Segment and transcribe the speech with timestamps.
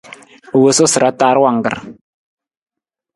[0.55, 1.77] U wosu sa ra taar wangkar.